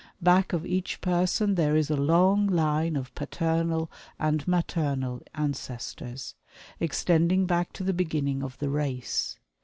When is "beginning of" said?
7.93-8.57